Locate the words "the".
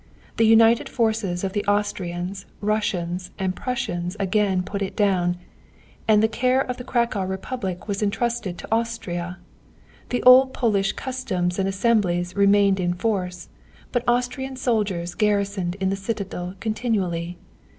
0.37-0.47, 1.53-1.63, 6.23-6.27, 6.77-6.83, 10.09-10.23, 15.79-15.95